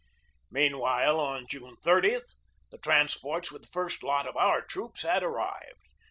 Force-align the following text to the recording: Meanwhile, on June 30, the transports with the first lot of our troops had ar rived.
Meanwhile, 0.49 1.19
on 1.19 1.45
June 1.45 1.75
30, 1.83 2.21
the 2.71 2.79
transports 2.79 3.51
with 3.51 3.61
the 3.61 3.67
first 3.71 4.01
lot 4.01 4.25
of 4.27 4.35
our 4.35 4.63
troops 4.63 5.03
had 5.03 5.21
ar 5.21 5.29
rived. 5.29 5.89